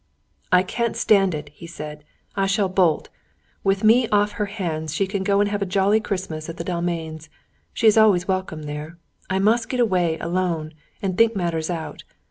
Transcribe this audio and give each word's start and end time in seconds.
"I 0.51 0.63
can't 0.63 0.95
stand 0.97 1.35
it," 1.35 1.49
he 1.49 1.67
said. 1.67 2.03
"I 2.35 2.47
shall 2.47 2.69
bolt! 2.69 3.09
With 3.63 3.83
me 3.83 4.09
off 4.09 4.31
her 4.31 4.47
hands, 4.47 4.95
she 4.95 5.05
can 5.05 5.21
go 5.21 5.39
and 5.39 5.47
have 5.51 5.61
a 5.61 5.65
jolly 5.67 5.99
Christmas 5.99 6.49
at 6.49 6.57
the 6.57 6.63
Dalmains. 6.63 7.29
She 7.71 7.85
is 7.85 7.99
always 7.99 8.27
welcome 8.27 8.63
there. 8.63 8.97
I 9.29 9.37
must 9.37 9.69
get 9.69 9.79
away 9.79 10.17
alone 10.17 10.73
and 11.03 11.15
think 11.19 11.35
matters 11.35 11.69
out. 11.69 12.03